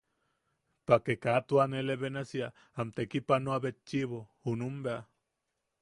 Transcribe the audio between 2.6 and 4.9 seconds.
am tekipanoanebetchʼibo junum